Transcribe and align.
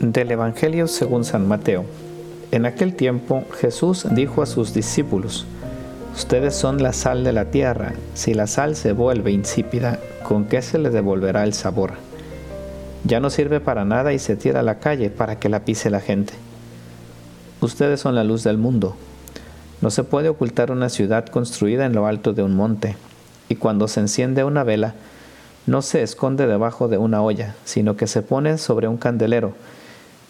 Del 0.00 0.30
Evangelio 0.30 0.88
según 0.88 1.24
San 1.26 1.46
Mateo. 1.46 1.84
En 2.52 2.64
aquel 2.64 2.96
tiempo 2.96 3.44
Jesús 3.60 4.06
dijo 4.10 4.40
a 4.40 4.46
sus 4.46 4.72
discípulos, 4.72 5.44
Ustedes 6.16 6.56
son 6.56 6.82
la 6.82 6.94
sal 6.94 7.22
de 7.22 7.34
la 7.34 7.50
tierra, 7.50 7.92
si 8.14 8.32
la 8.32 8.46
sal 8.46 8.76
se 8.76 8.92
vuelve 8.92 9.30
insípida, 9.30 9.98
¿con 10.22 10.46
qué 10.46 10.62
se 10.62 10.78
le 10.78 10.88
devolverá 10.88 11.44
el 11.44 11.52
sabor? 11.52 11.92
Ya 13.04 13.20
no 13.20 13.28
sirve 13.28 13.60
para 13.60 13.84
nada 13.84 14.14
y 14.14 14.18
se 14.18 14.36
tira 14.36 14.60
a 14.60 14.62
la 14.62 14.78
calle 14.78 15.10
para 15.10 15.38
que 15.38 15.50
la 15.50 15.66
pise 15.66 15.90
la 15.90 16.00
gente. 16.00 16.32
Ustedes 17.60 18.00
son 18.00 18.14
la 18.14 18.24
luz 18.24 18.42
del 18.42 18.56
mundo. 18.56 18.96
No 19.82 19.90
se 19.90 20.02
puede 20.02 20.30
ocultar 20.30 20.70
una 20.70 20.88
ciudad 20.88 21.26
construida 21.26 21.84
en 21.84 21.92
lo 21.92 22.06
alto 22.06 22.32
de 22.32 22.42
un 22.42 22.56
monte, 22.56 22.96
y 23.50 23.56
cuando 23.56 23.86
se 23.86 24.00
enciende 24.00 24.44
una 24.44 24.64
vela, 24.64 24.94
no 25.66 25.82
se 25.82 26.02
esconde 26.02 26.46
debajo 26.46 26.88
de 26.88 26.96
una 26.96 27.20
olla, 27.20 27.54
sino 27.66 27.98
que 27.98 28.06
se 28.06 28.22
pone 28.22 28.56
sobre 28.56 28.88
un 28.88 28.96
candelero, 28.96 29.52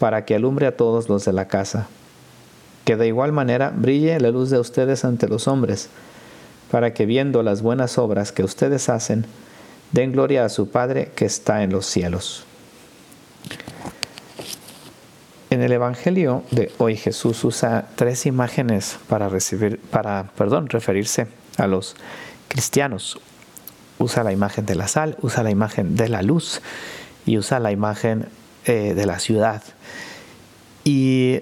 para 0.01 0.25
que 0.25 0.35
alumbre 0.35 0.67
a 0.67 0.77
todos 0.77 1.11
los 1.11 1.27
de 1.27 1.35
la 1.35 1.47
casa. 1.47 1.87
Que 2.87 2.97
de 2.97 3.07
igual 3.07 3.33
manera 3.33 3.71
brille 3.73 4.19
la 4.19 4.31
luz 4.31 4.49
de 4.49 4.59
ustedes 4.59 5.05
ante 5.05 5.29
los 5.29 5.47
hombres, 5.47 5.91
para 6.71 6.95
que 6.95 7.05
viendo 7.05 7.43
las 7.43 7.61
buenas 7.61 7.99
obras 7.99 8.33
que 8.33 8.43
ustedes 8.43 8.89
hacen, 8.89 9.27
den 9.93 10.13
gloria 10.13 10.47
a 10.47 10.49
su 10.49 10.71
Padre 10.71 11.11
que 11.15 11.27
está 11.27 11.63
en 11.63 11.71
los 11.71 11.85
cielos. 11.85 12.45
En 15.51 15.61
el 15.61 15.73
Evangelio 15.73 16.45
de 16.51 16.73
hoy 16.79 16.97
Jesús 16.97 17.45
usa 17.45 17.89
tres 17.95 18.25
imágenes 18.25 18.99
para 19.07 19.29
recibir, 19.29 19.79
para, 19.79 20.31
perdón, 20.35 20.69
referirse 20.71 21.27
a 21.59 21.67
los 21.67 21.95
cristianos. 22.49 23.21
Usa 23.99 24.25
la 24.25 24.33
imagen 24.33 24.65
de 24.65 24.77
la 24.77 24.89
sal, 24.89 25.19
usa 25.21 25.43
la 25.43 25.51
imagen 25.51 25.95
de 25.95 26.09
la 26.09 26.23
luz 26.23 26.63
y 27.27 27.37
usa 27.37 27.59
la 27.61 27.71
imagen 27.71 28.29
eh, 28.65 28.95
de 28.95 29.07
la 29.07 29.19
ciudad. 29.19 29.63
Y 30.85 31.41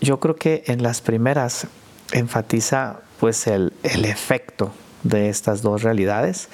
yo 0.00 0.20
creo 0.20 0.36
que 0.36 0.64
en 0.66 0.82
las 0.82 1.00
primeras 1.00 1.66
enfatiza 2.12 3.00
pues 3.20 3.46
el, 3.46 3.72
el 3.82 4.04
efecto 4.04 4.72
de 5.02 5.28
estas 5.28 5.62
dos 5.62 5.82
realidades 5.82 6.48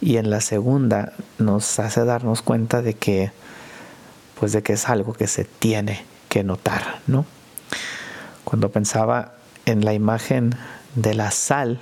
y 0.00 0.16
en 0.16 0.30
la 0.30 0.40
segunda 0.40 1.12
nos 1.38 1.78
hace 1.78 2.04
darnos 2.04 2.42
cuenta 2.42 2.82
de 2.82 2.94
que 2.94 3.32
pues 4.38 4.52
de 4.52 4.62
que 4.62 4.72
es 4.72 4.88
algo 4.88 5.12
que 5.12 5.26
se 5.26 5.44
tiene 5.44 6.04
que 6.30 6.42
notar, 6.42 7.00
¿no? 7.06 7.26
Cuando 8.44 8.70
pensaba 8.70 9.34
en 9.66 9.84
la 9.84 9.92
imagen 9.92 10.54
de 10.94 11.14
la 11.14 11.30
sal, 11.30 11.80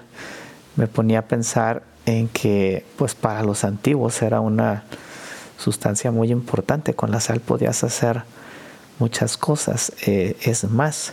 me 0.75 0.89
ponía 0.89 1.21
a 1.21 1.23
pensar 1.23 1.83
en 2.07 2.29
que 2.29 2.85
pues 2.97 3.15
para 3.15 3.43
los 3.43 3.63
antiguos 3.65 4.21
era 4.23 4.41
una 4.41 4.85
sustancia 5.59 6.11
muy 6.11 6.31
importante. 6.31 6.95
Con 6.95 7.11
la 7.11 7.21
sal 7.21 7.41
podías 7.41 7.85
hacer 7.85 8.23
muchas 8.99 9.37
cosas. 9.37 9.93
Eh, 10.07 10.37
es 10.43 10.65
más, 10.65 11.13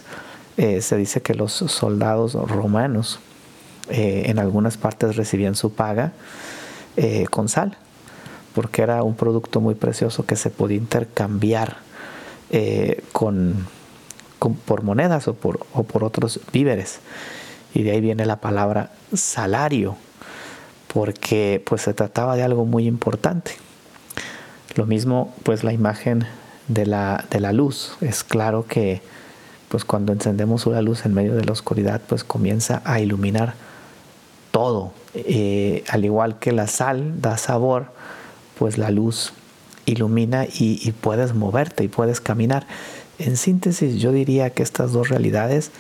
eh, 0.58 0.82
se 0.82 0.96
dice 0.96 1.22
que 1.22 1.34
los 1.34 1.52
soldados 1.52 2.34
romanos 2.34 3.20
eh, 3.90 4.24
en 4.28 4.40
algunas 4.40 4.78
partes 4.78 5.16
recibían 5.16 5.56
su 5.56 5.74
paga 5.74 6.14
con 7.30 7.50
sal 7.50 7.78
porque 8.54 8.82
era 8.82 9.04
un 9.04 9.16
producto 9.16 9.60
muy 9.60 9.76
precioso 9.76 10.26
que 10.26 10.38
se 10.38 10.50
podía 10.50 10.78
intercambiar 10.78 11.80
con, 13.12 13.68
por 14.64 14.82
monedas 14.82 15.28
o 15.28 15.34
por, 15.34 15.68
o 15.74 15.84
por 15.84 16.06
otros 16.06 16.40
víveres. 16.54 17.00
Y 17.74 17.84
de 17.84 17.92
ahí 17.92 18.00
viene 18.00 18.26
la 18.26 18.38
palabra 18.38 18.92
salario, 19.14 19.98
porque 20.94 21.62
pues 21.66 21.82
se 21.82 21.94
trataba 21.94 22.38
de 22.38 22.44
algo 22.44 22.66
muy 22.66 22.88
importante. 22.88 23.58
Lo 24.76 24.86
mismo 24.86 25.34
pues 25.44 25.64
la 25.64 25.74
imagen 25.74 26.26
de 26.68 26.86
la, 26.86 27.26
de 27.30 27.40
la 27.40 27.54
luz. 27.54 27.98
Es 28.02 28.24
claro 28.24 28.66
que 28.68 29.02
pues 29.70 29.86
cuando 29.86 30.14
encendemos 30.14 30.66
una 30.66 30.82
luz 30.82 31.06
en 31.06 31.14
medio 31.14 31.36
de 31.36 31.44
la 31.44 31.52
oscuridad 31.52 32.02
pues 32.08 32.24
comienza 32.24 32.82
a 32.86 33.00
iluminar 33.00 33.56
todo. 34.52 34.94
Eh, 35.14 35.84
al 35.90 36.06
igual 36.06 36.40
que 36.40 36.52
la 36.52 36.68
sal 36.68 37.22
da 37.22 37.38
sabor, 37.38 37.88
pues 38.58 38.78
la 38.78 38.90
luz 38.90 39.34
ilumina 39.86 40.46
y, 40.46 40.92
puedes 40.94 41.34
moverte 41.34 41.84
y 41.84 41.88
puedes 41.88 42.22
caminar. 42.22 42.66
En 43.20 43.38
síntesis, 43.38 43.96
yo 44.02 44.12
diría 44.12 44.50
que 44.50 44.64
estas 44.64 44.92
dos 44.92 45.10
realidades 45.10 45.72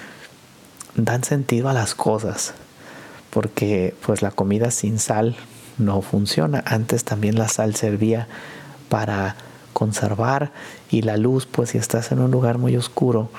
dan 0.95 1.23
sentido 1.23 1.69
a 1.69 1.73
las 1.73 1.95
cosas, 1.95 2.53
porque 3.29 3.94
pues 4.05 4.22
la 4.22 4.31
comida 4.31 4.72
sin 4.72 5.00
sal 5.00 5.35
no 5.78 6.01
funciona. 6.01 6.63
Antes 6.66 7.03
también 7.03 7.38
la 7.38 7.47
sal 7.47 7.75
servía 7.75 8.28
para 8.90 9.35
conservar 9.73 10.51
y 10.90 11.01
la 11.01 11.18
luz, 11.18 11.46
pues 11.46 11.72
si 11.72 11.78
estás 11.78 12.12
en 12.12 12.19
un 12.19 12.31
lugar 12.31 12.57
muy 12.57 12.78
oscuro 12.78 13.29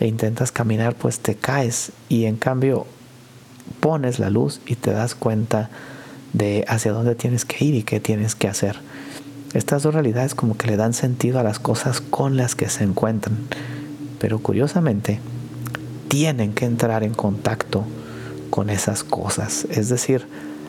e 0.00 0.06
intentas 0.06 0.50
caminar, 0.50 0.94
pues 0.94 1.20
te 1.20 1.34
caes 1.34 1.92
y 2.08 2.24
en 2.24 2.36
cambio 2.36 2.86
pones 3.80 4.18
la 4.18 4.30
luz 4.30 4.60
y 4.66 4.76
te 4.76 4.90
das 4.90 5.14
cuenta 5.14 5.70
de 6.32 6.64
hacia 6.66 6.92
dónde 6.92 7.14
tienes 7.14 7.44
que 7.44 7.64
ir 7.64 7.74
y 7.74 7.82
qué 7.82 8.00
tienes 8.00 8.34
que 8.34 8.48
hacer. 8.48 8.80
Estas 9.52 9.82
dos 9.82 9.92
realidades 9.92 10.34
como 10.34 10.56
que 10.56 10.66
le 10.66 10.76
dan 10.76 10.94
sentido 10.94 11.38
a 11.38 11.42
las 11.42 11.58
cosas 11.58 12.00
con 12.00 12.38
las 12.38 12.54
que 12.54 12.70
se 12.70 12.84
encuentran, 12.84 13.36
pero 14.18 14.38
curiosamente 14.38 15.20
tienen 16.08 16.54
que 16.54 16.64
entrar 16.64 17.02
en 17.02 17.12
contacto 17.12 17.84
con 18.48 18.70
esas 18.70 19.04
cosas. 19.04 19.66
Es 19.70 19.90
decir, 19.90 20.26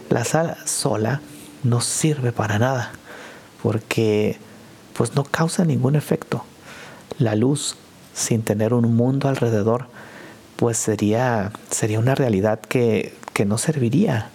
la 0.10 0.26
sal 0.26 0.58
sola 0.66 1.22
no 1.64 1.80
sirve 1.80 2.34
para 2.34 2.60
nada 2.60 2.92
porque 3.63 4.38
pues 4.96 5.16
no 5.16 5.24
causa 5.24 5.66
ningún 5.66 5.96
efecto. 5.96 6.44
La 7.18 7.35
luz 7.35 7.75
sin 8.13 8.44
tener 8.44 8.75
un 8.75 8.96
mundo 8.96 9.28
alrededor 9.28 9.88
pues 10.57 10.78
sería, 10.78 11.51
sería 11.72 11.97
una 11.97 12.13
realidad 12.13 12.59
que, 12.59 13.16
que 13.34 13.46
no 13.46 13.57
serviría 13.57 14.29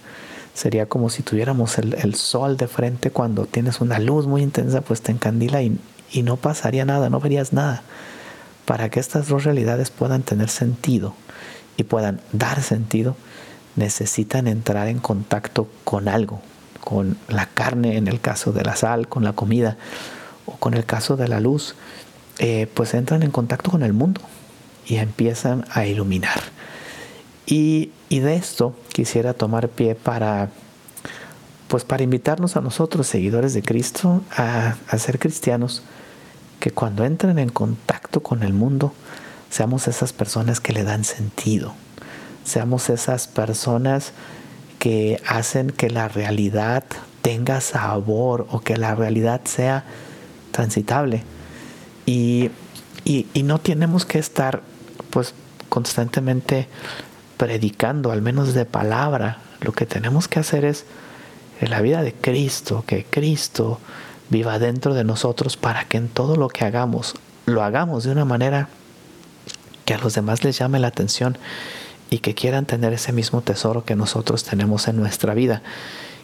Sería 0.59 0.87
como 0.87 1.09
si 1.09 1.23
tuviéramos 1.23 1.77
el, 1.77 2.15
sol 2.15 2.57
de 2.57 2.67
frente 2.67 3.11
cuando 3.11 3.45
tienes 3.45 3.79
una 3.79 3.97
luz 3.97 4.27
muy 4.27 4.41
intensa, 4.41 4.81
pues 4.81 5.01
te 5.01 5.13
encandila 5.13 5.61
y, 5.61 5.79
y 6.11 6.21
no 6.21 6.35
pasaría 6.35 6.83
nada, 6.83 7.09
no 7.09 7.21
verías 7.21 7.53
nada. 7.53 7.81
Para 8.65 8.89
que 8.89 8.99
estas 8.99 9.29
dos 9.29 9.45
realidades 9.45 9.89
puedan 9.89 10.21
tener 10.21 10.49
sentido 10.49 11.13
y 11.77 11.83
puedan 11.83 12.19
dar 12.33 12.61
sentido, 12.61 13.15
necesitan 13.77 14.47
entrar 14.47 14.89
en 14.89 14.99
contacto 14.99 15.69
con 15.85 16.09
algo, 16.09 16.41
con 16.79 17.17
la 17.27 17.45
carne 17.47 17.97
en 17.97 18.07
el 18.07 18.19
caso 18.19 18.51
de 18.51 18.63
la 18.63 18.75
sal, 18.75 19.07
con 19.07 19.23
la 19.23 19.33
comida, 19.33 19.77
o 20.45 20.53
con 20.57 20.73
el 20.73 20.85
caso 20.85 21.17
de 21.17 21.27
la 21.27 21.39
luz, 21.39 21.75
eh, 22.39 22.67
pues 22.73 22.93
entran 22.93 23.23
en 23.23 23.31
contacto 23.31 23.69
con 23.69 23.83
el 23.83 23.93
mundo 23.93 24.21
y 24.85 24.95
empiezan 24.95 25.65
a 25.71 25.85
iluminar. 25.85 26.41
Y, 27.45 27.91
de 28.09 28.35
esto 28.35 28.75
quisiera 28.93 29.33
tomar 29.33 29.69
pie 29.69 29.95
para, 29.95 30.49
pues 31.67 31.83
para 31.83 32.03
invitarnos 32.03 32.55
a 32.55 32.61
nosotros, 32.61 33.07
seguidores 33.07 33.53
de 33.53 33.61
Cristo, 33.63 34.23
a, 34.35 34.75
ser 34.97 35.19
cristianos, 35.19 35.83
que 36.59 36.71
cuando 36.71 37.05
entren 37.05 37.39
en 37.39 37.49
contacto 37.49 38.21
con 38.21 38.43
el 38.43 38.53
mundo, 38.53 38.93
seamos 39.49 39.87
esas 39.87 40.13
personas 40.13 40.59
que 40.59 40.73
le 40.73 40.83
dan 40.83 41.03
sentido, 41.03 41.73
seamos 42.43 42.89
esas 42.89 43.27
personas 43.27 44.13
que 44.79 45.21
hacen 45.27 45.69
que 45.69 45.89
la 45.89 46.07
realidad 46.07 46.83
tenga 47.21 47.61
sabor 47.61 48.47
o 48.49 48.61
que 48.61 48.77
la 48.77 48.95
realidad 48.95 49.41
sea 49.43 49.83
transitable. 50.51 51.23
Y, 52.05 52.49
y, 53.05 53.43
no 53.43 53.59
tenemos 53.59 54.05
que 54.05 54.17
estar 54.17 54.63
pues 55.11 55.35
constantemente 55.67 56.67
predicando, 57.37 58.11
al 58.11 58.21
menos 58.21 58.53
de 58.53 58.65
palabra. 58.65 59.37
Lo 59.61 59.73
que 59.73 59.85
tenemos 59.85 60.27
que 60.27 60.39
hacer 60.39 60.65
es 60.65 60.85
en 61.61 61.69
la 61.69 61.81
vida 61.81 62.01
de 62.01 62.13
Cristo, 62.13 62.83
que 62.87 63.05
Cristo 63.05 63.79
viva 64.29 64.59
dentro 64.59 64.93
de 64.93 65.03
nosotros 65.03 65.57
para 65.57 65.85
que 65.85 65.97
en 65.97 66.07
todo 66.07 66.35
lo 66.35 66.47
que 66.47 66.65
hagamos, 66.65 67.15
lo 67.45 67.63
hagamos 67.63 68.05
de 68.05 68.11
una 68.11 68.25
manera 68.25 68.69
que 69.85 69.93
a 69.93 69.97
los 69.97 70.13
demás 70.13 70.43
les 70.43 70.57
llame 70.57 70.79
la 70.79 70.87
atención 70.87 71.37
y 72.09 72.19
que 72.19 72.33
quieran 72.33 72.65
tener 72.65 72.93
ese 72.93 73.11
mismo 73.11 73.41
tesoro 73.41 73.85
que 73.85 73.95
nosotros 73.95 74.43
tenemos 74.43 74.87
en 74.87 74.97
nuestra 74.97 75.33
vida, 75.33 75.61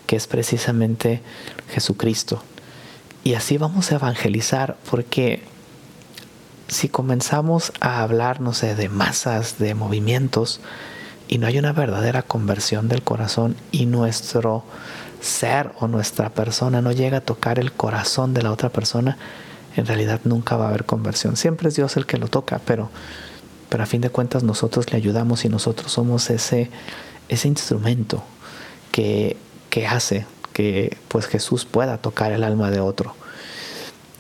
que 0.08 0.16
es 0.16 0.28
precisamente 0.28 1.22
Jesucristo. 1.70 2.42
Y 3.24 3.34
así 3.34 3.58
vamos 3.58 3.92
a 3.92 3.96
evangelizar, 3.96 4.78
porque 4.90 5.44
si 6.68 6.90
comenzamos 6.90 7.72
a 7.80 8.02
hablar, 8.02 8.42
no 8.42 8.54
sé, 8.54 8.76
de 8.76 8.90
masas, 8.90 9.58
de 9.60 9.76
movimientos, 9.76 10.60
y 11.28 11.38
no 11.38 11.48
hay 11.48 11.58
una 11.58 11.74
verdadera 11.74 12.22
conversión 12.22 12.88
del 12.88 13.02
corazón 13.02 13.56
y 13.72 13.88
nuestro 13.88 14.64
ser 15.22 15.72
o 15.80 15.88
nuestra 15.88 16.30
persona 16.30 16.82
no 16.82 16.92
llega 16.92 17.18
a 17.18 17.22
tocar 17.22 17.58
el 17.58 17.72
corazón 17.72 18.34
de 18.34 18.44
la 18.44 18.52
otra 18.52 18.70
persona, 18.70 19.18
en 19.76 19.86
realidad 19.86 20.22
nunca 20.24 20.56
va 20.56 20.66
a 20.66 20.70
haber 20.70 20.86
conversión. 20.86 21.36
Siempre 21.36 21.70
es 21.70 21.76
Dios 21.76 21.98
el 21.98 22.06
que 22.06 22.18
lo 22.18 22.28
toca, 22.28 22.62
pero, 22.64 22.90
pero 23.70 23.84
a 23.84 23.86
fin 23.86 24.02
de 24.02 24.10
cuentas 24.10 24.44
nosotros 24.44 24.92
le 24.92 24.98
ayudamos 24.98 25.46
y 25.46 25.50
nosotros 25.50 25.92
somos 25.92 26.30
ese, 26.30 26.70
ese 27.30 27.48
instrumento 27.48 28.24
que, 28.92 29.38
que 29.70 29.88
hace 29.88 30.26
que 30.54 30.98
pues 31.10 31.28
Jesús 31.28 31.66
pueda 31.66 31.98
tocar 31.98 32.32
el 32.32 32.44
alma 32.44 32.72
de 32.72 32.80
otro. 32.80 33.14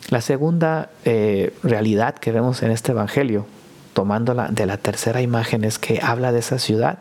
La 0.09 0.21
segunda 0.21 0.89
eh, 1.05 1.53
realidad 1.63 2.15
que 2.15 2.31
vemos 2.31 2.61
en 2.61 2.71
este 2.71 2.91
Evangelio, 2.91 3.47
tomándola 3.93 4.49
de 4.49 4.65
la 4.65 4.77
tercera 4.77 5.21
imagen, 5.21 5.63
es 5.63 5.79
que 5.79 5.99
habla 6.03 6.31
de 6.31 6.39
esa 6.39 6.59
ciudad 6.59 6.99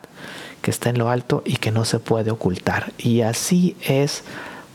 que 0.62 0.70
está 0.70 0.88
en 0.88 0.98
lo 0.98 1.10
alto 1.10 1.42
y 1.44 1.56
que 1.56 1.72
no 1.72 1.84
se 1.84 1.98
puede 1.98 2.30
ocultar. 2.30 2.92
Y 2.96 3.20
así 3.20 3.76
es 3.82 4.22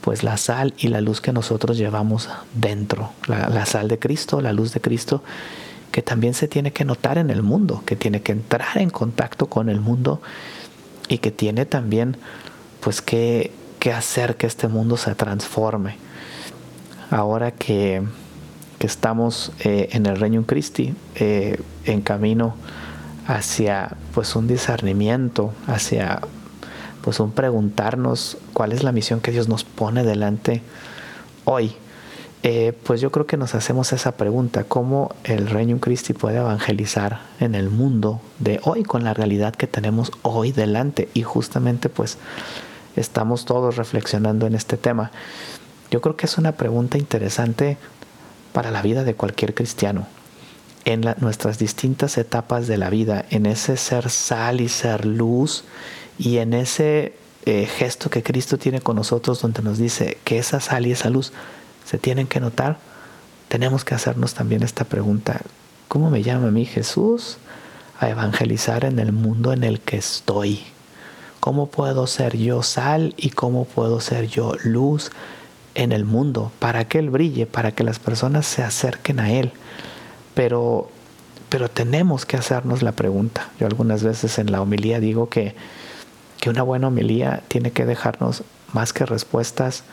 pues 0.02 0.24
la 0.24 0.38
sal 0.38 0.74
y 0.78 0.90
la 0.90 1.02
luz 1.02 1.22
que 1.22 1.34
nosotros 1.34 1.78
llevamos 1.78 2.30
dentro, 2.54 3.12
la, 3.28 3.66
sal 3.66 3.88
de 3.88 3.98
Cristo, 3.98 4.42
la 4.42 4.54
luz 4.54 4.74
de 4.74 4.82
Cristo, 4.82 5.24
que 5.92 6.02
también 6.02 6.34
se 6.34 6.48
tiene 6.48 6.72
que 6.72 6.86
notar 6.86 7.18
en 7.18 7.30
el 7.30 7.44
mundo, 7.44 7.84
que 7.86 7.96
tiene 7.96 8.22
que 8.22 8.32
entrar 8.32 8.78
en 8.78 8.90
contacto 8.90 9.48
con 9.48 9.70
el 9.70 9.80
mundo 9.80 10.22
y 11.08 11.18
que 11.18 11.32
tiene 11.32 11.66
también 11.66 12.18
pues 12.80 13.02
que, 13.02 13.52
hacer 13.94 14.36
que 14.36 14.48
este 14.48 14.68
mundo 14.68 14.98
se 14.98 15.16
transforme. 15.16 15.98
Ahora 17.10 17.52
que, 17.52 18.04
estamos 18.80 19.52
eh, 19.60 19.90
en 19.92 20.06
el 20.06 20.16
Reino 20.16 20.46
Christi, 20.46 20.94
eh, 21.16 21.60
en 21.84 22.02
camino 22.02 22.56
hacia 23.28 23.98
pues 24.14 24.36
un 24.38 24.48
discernimiento, 24.48 25.54
hacia 25.68 26.22
pues 27.04 27.20
un 27.20 27.32
preguntarnos 27.32 28.38
cuál 28.54 28.72
es 28.72 28.84
la 28.84 28.92
misión 28.92 29.20
que 29.20 29.32
Dios 29.32 29.50
nos 29.50 29.64
pone 29.64 30.04
delante 30.04 30.62
hoy. 31.46 31.76
Eh, 32.42 32.74
pues 32.84 33.02
yo 33.02 33.12
creo 33.12 33.26
que 33.26 33.36
nos 33.36 33.54
hacemos 33.54 33.92
esa 33.92 34.14
pregunta, 34.14 34.64
¿cómo 34.64 35.14
el 35.26 35.50
Reino 35.50 35.78
Christi 35.80 36.14
puede 36.14 36.38
evangelizar 36.38 37.20
en 37.42 37.54
el 37.54 37.70
mundo 37.70 38.22
de 38.40 38.62
hoy 38.64 38.84
con 38.84 39.04
la 39.04 39.14
realidad 39.14 39.54
que 39.54 39.68
tenemos 39.68 40.12
hoy 40.22 40.54
delante? 40.54 41.10
Y 41.14 41.24
justamente 41.24 41.90
pues 41.90 42.18
estamos 42.96 43.44
todos 43.44 43.76
reflexionando 43.76 44.48
en 44.48 44.56
este 44.56 44.78
tema. 44.78 45.12
Yo 45.92 46.00
creo 46.00 46.16
que 46.16 46.28
es 46.28 46.38
una 46.38 46.54
pregunta 46.54 46.98
interesante 46.98 47.78
para 48.54 48.72
la 48.72 48.82
vida 48.82 49.04
de 49.04 49.16
cualquier 49.16 49.54
cristiano. 49.54 50.08
En 50.86 51.02
nuestras 51.20 51.60
distintas 51.60 52.18
etapas 52.18 52.68
de 52.68 52.78
la 52.78 52.90
vida, 52.90 53.26
en 53.32 53.46
ese 53.48 53.76
ser 53.76 54.10
sal 54.10 54.62
y 54.62 54.70
ser 54.70 55.06
luz, 55.06 55.66
y 56.18 56.38
en 56.38 56.54
ese 56.54 57.14
eh, 57.46 57.66
gesto 57.66 58.10
que 58.10 58.24
Cristo 58.24 58.58
tiene 58.58 58.80
con 58.80 58.96
nosotros, 58.96 59.42
donde 59.42 59.62
nos 59.62 59.78
dice 59.78 60.18
que 60.24 60.38
esa 60.38 60.62
sal 60.62 60.88
y 60.88 60.94
esa 60.94 61.10
luz 61.10 61.34
se 61.90 61.98
tienen 61.98 62.28
que 62.28 62.40
notar, 62.40 62.78
tenemos 63.48 63.84
que 63.84 63.96
hacernos 63.96 64.34
también 64.34 64.64
esta 64.64 64.86
pregunta. 64.86 65.42
¿Cómo 65.88 66.10
me 66.10 66.22
llama 66.22 66.50
a 66.50 66.52
mí 66.52 66.66
Jesús 66.66 67.38
a 68.00 68.10
evangelizar 68.10 68.86
en 68.86 69.00
el 69.00 69.12
mundo 69.12 69.54
en 69.54 69.64
el 69.64 69.80
que 69.80 69.98
estoy? 69.98 70.62
¿Cómo 71.40 71.68
puedo 71.68 72.06
ser 72.06 72.38
yo 72.38 72.62
sal 72.64 73.14
y 73.18 73.32
cómo 73.32 73.66
puedo 73.66 74.02
ser 74.02 74.28
yo 74.28 74.54
luz 74.64 75.12
en 75.74 75.92
el 75.92 76.06
mundo 76.06 76.52
para 76.60 76.88
que 76.88 77.00
Él 77.00 77.10
brille, 77.10 77.46
para 77.46 77.72
que 77.72 77.84
las 77.84 77.98
personas 77.98 78.46
se 78.46 78.62
acerquen 78.62 79.20
a 79.20 79.32
Él? 79.32 79.52
Pero, 80.36 80.90
pero 81.50 81.70
tenemos 81.70 82.26
que 82.26 82.38
hacernos 82.38 82.84
la 82.84 82.92
pregunta. 82.92 83.50
Yo 83.60 83.66
algunas 83.66 84.04
veces 84.04 84.38
en 84.38 84.52
la 84.52 84.62
homilía 84.62 85.00
digo 85.00 85.30
que 85.30 85.56
que 86.40 86.50
una 86.50 86.64
buena 86.64 86.88
homilía 86.88 87.44
tiene 87.48 87.72
que 87.72 87.86
dejarnos 87.86 88.44
más 88.74 88.94
que 88.94 89.06
respuestas, 89.06 89.84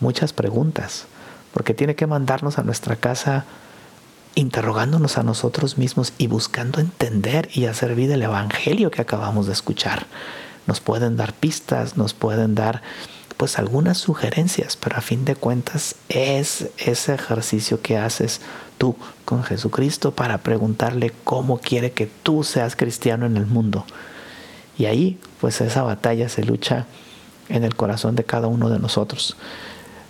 muchas 0.00 0.32
preguntas, 0.32 1.06
porque 1.52 1.74
tiene 1.74 1.94
que 1.94 2.06
mandarnos 2.06 2.58
a 2.58 2.62
nuestra 2.62 2.96
casa 2.96 3.44
interrogándonos 4.34 5.18
a 5.18 5.22
nosotros 5.22 5.78
mismos 5.78 6.12
y 6.18 6.26
buscando 6.26 6.80
entender 6.80 7.48
y 7.52 7.66
hacer 7.66 7.94
vida 7.94 8.14
el 8.14 8.22
Evangelio 8.22 8.90
que 8.90 9.02
acabamos 9.02 9.46
de 9.46 9.52
escuchar. 9.52 10.06
Nos 10.66 10.80
pueden 10.80 11.16
dar 11.16 11.32
pistas, 11.34 11.96
nos 11.96 12.14
pueden 12.14 12.54
dar 12.54 12.82
pues 13.36 13.58
algunas 13.58 13.98
sugerencias, 13.98 14.76
pero 14.76 14.96
a 14.96 15.00
fin 15.00 15.24
de 15.24 15.34
cuentas 15.34 15.96
es 16.08 16.68
ese 16.78 17.14
ejercicio 17.14 17.80
que 17.82 17.98
haces 17.98 18.40
tú 18.78 18.96
con 19.24 19.42
Jesucristo 19.42 20.12
para 20.12 20.38
preguntarle 20.38 21.12
cómo 21.24 21.58
quiere 21.58 21.92
que 21.92 22.06
tú 22.06 22.44
seas 22.44 22.76
cristiano 22.76 23.26
en 23.26 23.36
el 23.36 23.46
mundo. 23.46 23.84
Y 24.78 24.86
ahí, 24.86 25.18
pues 25.40 25.60
esa 25.60 25.82
batalla 25.82 26.28
se 26.28 26.44
lucha 26.44 26.86
en 27.48 27.64
el 27.64 27.74
corazón 27.74 28.16
de 28.16 28.24
cada 28.24 28.46
uno 28.46 28.70
de 28.70 28.78
nosotros. 28.78 29.36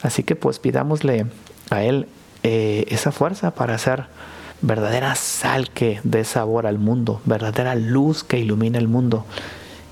Así 0.02 0.22
que 0.22 0.36
pues 0.36 0.58
pidámosle 0.58 1.26
a 1.70 1.82
Él 1.82 2.08
eh, 2.42 2.84
esa 2.88 3.12
fuerza 3.12 3.52
para 3.52 3.74
hacer 3.74 4.06
verdadera 4.60 5.14
sal 5.14 5.70
que 5.70 6.00
dé 6.04 6.24
sabor 6.24 6.66
al 6.66 6.78
mundo, 6.78 7.20
verdadera 7.24 7.74
luz 7.74 8.24
que 8.24 8.38
ilumine 8.38 8.78
el 8.78 8.88
mundo 8.88 9.24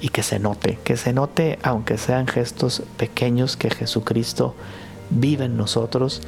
y 0.00 0.08
que 0.08 0.22
se 0.22 0.38
note, 0.38 0.78
que 0.84 0.96
se 0.96 1.12
note 1.12 1.58
aunque 1.62 1.98
sean 1.98 2.26
gestos 2.26 2.82
pequeños 2.96 3.56
que 3.56 3.70
Jesucristo 3.70 4.54
vive 5.10 5.46
en 5.46 5.56
nosotros 5.56 6.22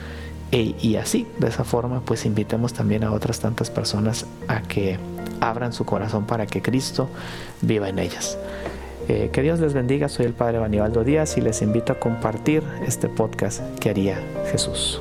e, 0.52 0.74
y 0.80 0.96
así, 0.96 1.26
de 1.38 1.48
esa 1.48 1.64
forma, 1.64 2.02
pues 2.02 2.26
invitemos 2.26 2.74
también 2.74 3.04
a 3.04 3.12
otras 3.12 3.40
tantas 3.40 3.70
personas 3.70 4.26
a 4.48 4.60
que 4.60 4.98
abran 5.40 5.72
su 5.72 5.86
corazón 5.86 6.26
para 6.26 6.46
que 6.46 6.60
Cristo 6.60 7.08
viva 7.62 7.88
en 7.88 7.98
ellas. 7.98 8.36
Eh, 9.08 9.30
que 9.32 9.42
Dios 9.42 9.60
les 9.60 9.74
bendiga, 9.74 10.08
soy 10.08 10.26
el 10.26 10.32
Padre 10.32 10.58
Banibaldo 10.58 11.04
Díaz 11.04 11.36
y 11.36 11.40
les 11.40 11.62
invito 11.62 11.92
a 11.92 11.98
compartir 11.98 12.62
este 12.86 13.08
podcast 13.08 13.62
que 13.78 13.90
haría 13.90 14.18
Jesús. 14.50 15.00